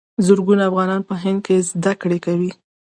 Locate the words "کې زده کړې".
1.45-2.19